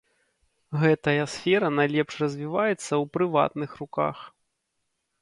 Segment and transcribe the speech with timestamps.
[0.83, 4.29] Гэтая сфера найлепш развіваецца ў прыватных руках.